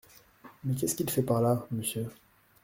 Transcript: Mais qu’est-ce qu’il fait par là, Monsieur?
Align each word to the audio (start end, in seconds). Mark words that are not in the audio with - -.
Mais 0.63 0.73
qu’est-ce 0.73 0.95
qu’il 0.95 1.11
fait 1.11 1.21
par 1.21 1.41
là, 1.43 1.67
Monsieur? 1.69 2.07